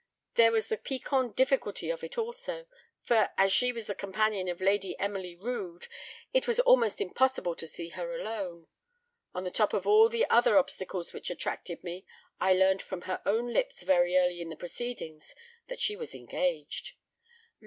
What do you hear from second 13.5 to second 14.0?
lips